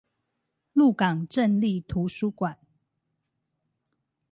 [0.73, 2.57] 鹿港鎮立圖書館